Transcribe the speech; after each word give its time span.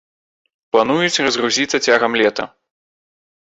Плануюць 0.75 1.21
разгрузіцца 1.27 1.77
цягам 1.91 2.19
лета. 2.25 2.51